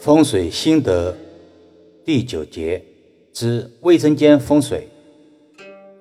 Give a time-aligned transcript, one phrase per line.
[0.00, 1.14] 风水心得
[2.06, 2.82] 第九节
[3.34, 4.88] 之卫生间风水。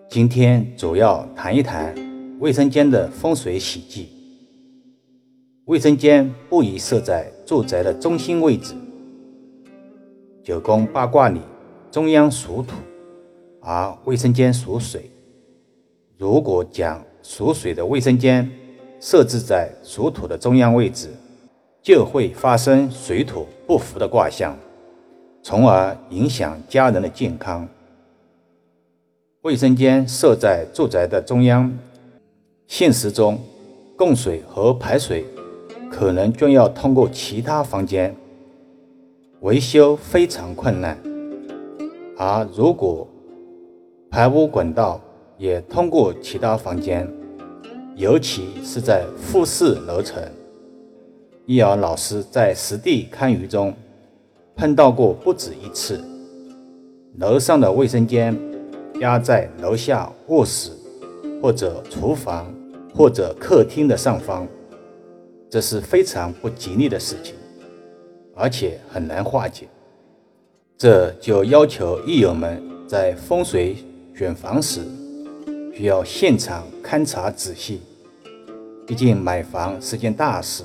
[0.10, 1.94] 今天主要谈一谈
[2.40, 4.08] 卫生间的风水喜忌。
[5.66, 8.74] 卫生间不宜设在住宅的中心位置。
[10.46, 11.42] 九宫八卦里，
[11.92, 12.76] 中央属土，
[13.60, 15.12] 而卫生间属水。
[16.18, 18.50] 如果将属水的卫生间
[19.02, 21.10] 设置在属土的中央位置，
[21.82, 24.56] 就会发生水土不服的卦象，
[25.42, 27.68] 从而影响家人的健康。
[29.42, 31.72] 卫生间设在住宅的中央，
[32.68, 33.40] 现实中
[33.96, 35.26] 供水和排水
[35.90, 38.14] 可能均要通过其他房间，
[39.40, 40.98] 维修非常困难。
[42.18, 43.08] 而如果
[44.12, 45.00] 排污管道
[45.38, 47.08] 也通过其他房间，
[47.96, 50.22] 尤其是在复式楼层。
[51.50, 53.74] 易遥老师在实地看鱼中
[54.56, 56.00] 碰到过不止一次，
[57.18, 58.38] 楼上的卫生间
[59.00, 60.70] 压在楼下卧室
[61.42, 62.54] 或者厨房
[62.94, 64.46] 或者客厅的上方，
[65.50, 67.34] 这是非常不吉利的事情，
[68.36, 69.68] 而且很难化解。
[70.78, 73.76] 这就要求益友们在风水
[74.14, 74.82] 选房时
[75.76, 77.82] 需要现场勘察仔细，
[78.86, 80.64] 毕竟买房是件大事。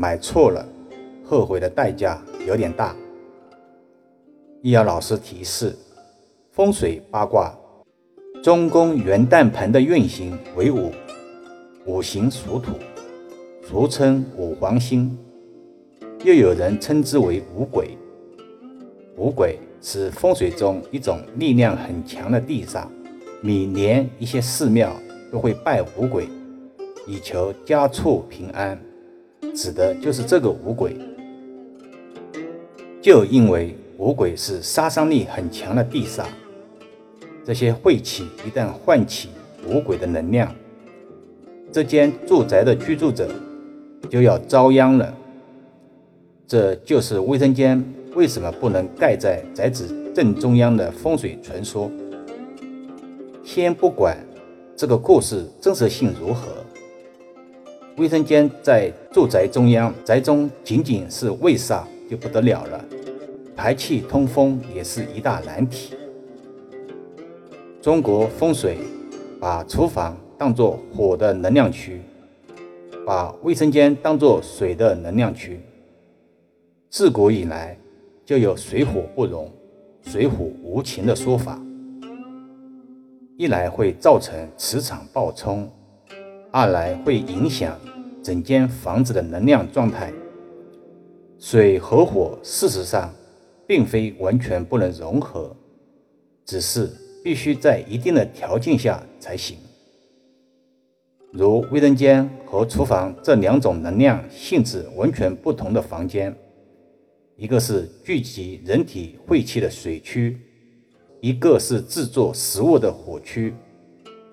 [0.00, 0.64] 买错了，
[1.24, 2.94] 后悔的代价有点大。
[4.62, 5.76] 易遥老师提示：
[6.52, 7.52] 风水八卦，
[8.40, 10.92] 中宫元旦盆的运行为五，
[11.84, 12.74] 五行属土，
[13.60, 15.18] 俗称五黄星，
[16.22, 17.98] 又有人称之为五鬼。
[19.16, 22.86] 五鬼是风水中一种力量很强的地煞，
[23.40, 24.92] 每年一些寺庙
[25.32, 26.28] 都会拜五鬼，
[27.04, 28.80] 以求家畜平安。
[29.54, 30.96] 指的就是这个五鬼，
[33.00, 36.24] 就因为五鬼是杀伤力很强的地煞，
[37.44, 39.30] 这些晦气一旦唤起
[39.68, 40.54] 五鬼的能量，
[41.72, 43.28] 这间住宅的居住者
[44.08, 45.14] 就要遭殃了。
[46.46, 47.84] 这就是卫生间
[48.14, 51.90] 为什么不能盖在宅子正中央的风水传说。
[53.44, 54.16] 先不管
[54.76, 56.48] 这个故事真实性如何。
[57.98, 62.84] 卫生间在住宅中央，宅中仅仅是卫煞就不得了了，
[63.56, 65.96] 排气通风也是一大难题。
[67.82, 68.78] 中国风水
[69.40, 72.00] 把厨房当作火的能量区，
[73.04, 75.60] 把卫生间当作水的能量区。
[76.88, 77.76] 自古以来
[78.24, 79.50] 就有水火不容、
[80.02, 81.60] 水火无情的说法，
[83.36, 85.68] 一来会造成磁场暴冲。
[86.58, 87.78] 二来会影响
[88.20, 90.12] 整间房子的能量状态。
[91.38, 93.14] 水和火事实上
[93.64, 95.54] 并非完全不能融合，
[96.44, 96.90] 只是
[97.22, 99.56] 必须在一定的条件下才行。
[101.32, 106.34] 如卫生间和厨房这两种能量性质完全不同的房间，
[107.36, 110.36] 一个是聚集人体晦气的水区，
[111.20, 113.54] 一个是制作食物的火区，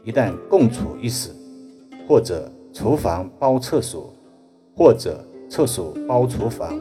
[0.04, 1.30] 一旦共处一室。
[2.08, 4.14] 或者厨房包厕所，
[4.76, 6.80] 或者厕所包厨房，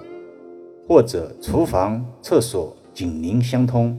[0.86, 3.96] 或者厨房厕所紧邻相通，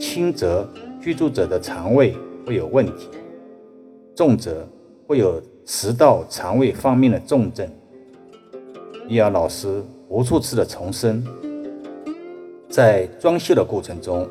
[0.00, 0.68] 轻则
[1.00, 3.08] 居住者的肠胃会有问题，
[4.14, 4.66] 重则
[5.06, 7.68] 会有食道、肠胃方面的重症。
[9.08, 11.24] 易遥老师无数次的重申，
[12.68, 14.28] 在装修的过程中，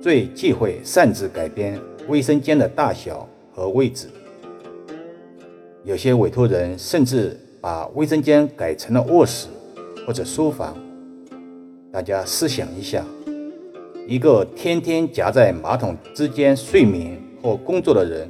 [0.00, 4.08] 最忌讳擅自改变卫生间的大小和位置。
[5.84, 9.48] 有些委托人甚至把卫生间改成了卧室
[10.06, 10.74] 或者书房。
[11.92, 13.04] 大家试想一下，
[14.08, 18.26] 一个天天夹在马桶之间睡眠或工作的人，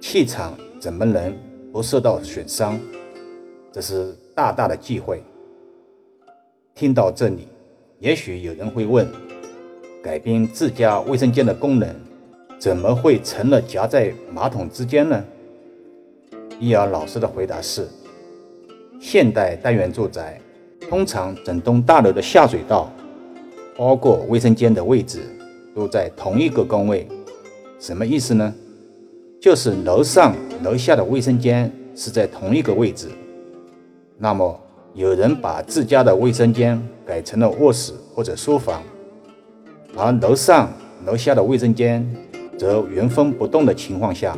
[0.00, 1.36] 气场怎么能
[1.72, 2.78] 不受到损伤？
[3.72, 5.20] 这是大大的忌讳。
[6.76, 7.48] 听到这里，
[7.98, 9.04] 也许有人会问：
[10.00, 11.92] 改变自家卫生间的功能，
[12.56, 15.24] 怎么会成了夹在马桶之间呢？
[16.64, 17.86] 易遥老师的回答是：
[18.98, 20.40] 现代单元住宅
[20.88, 22.90] 通常整栋大楼的下水道，
[23.76, 25.20] 包括卫生间的位置，
[25.74, 27.06] 都在同一个工位。
[27.78, 28.54] 什么意思呢？
[29.38, 33.08] 就是楼上楼下的卫生间是在同一个位置。
[34.16, 34.58] 那么，
[34.94, 38.82] 有人把自家的卫生间改成了卧室或者书房，
[39.94, 40.72] 而楼上
[41.04, 42.10] 楼下的卫生间
[42.56, 44.34] 则原封不动的情况下。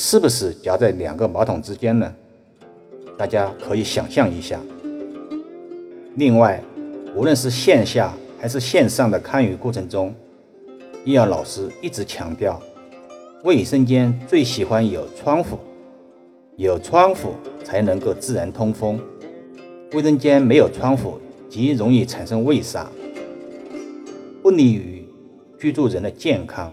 [0.00, 2.14] 是不是夹在两个马桶之间呢？
[3.16, 4.60] 大家可以想象一下。
[6.14, 6.62] 另外，
[7.16, 10.14] 无论是线下还是线上的看舆过程中，
[11.04, 12.62] 易遥老师一直强调，
[13.42, 15.58] 卫生间最喜欢有窗户，
[16.54, 17.32] 有窗户
[17.64, 19.00] 才能够自然通风。
[19.94, 21.18] 卫生间没有窗户，
[21.48, 22.86] 极容易产生胃煞，
[24.44, 25.04] 不利于
[25.58, 26.72] 居住人的健康。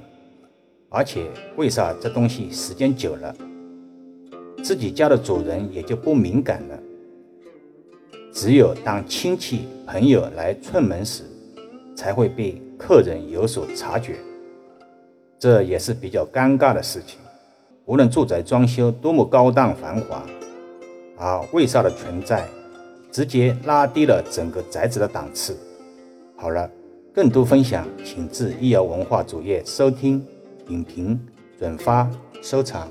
[0.95, 1.25] 而且
[1.57, 3.35] 为啥这东西时间久了，
[4.63, 6.79] 自己家的主人也就不敏感了。
[8.31, 11.23] 只有当亲戚朋友来串门时，
[11.97, 14.15] 才会被客人有所察觉，
[15.37, 17.19] 这也是比较尴尬的事情。
[17.83, 20.23] 无论住宅装修多么高档繁华，
[21.17, 22.47] 而卫煞的存在，
[23.11, 25.57] 直接拉低了整个宅子的档次。
[26.37, 26.71] 好了，
[27.13, 30.25] 更多分享，请至易瑶文化主页收听、
[30.65, 31.19] 点评、
[31.57, 32.09] 转发、
[32.41, 32.89] 收藏。